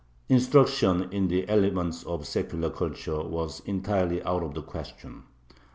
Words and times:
Instruction 0.29 1.09
in 1.13 1.27
the 1.27 1.47
elements 1.47 2.01
of 2.01 2.25
secular 2.25 2.71
culture 2.71 3.21
was 3.21 3.59
entirely 3.67 4.23
out 4.23 4.41
of 4.41 4.55
the 4.55 4.63
question. 4.63 5.25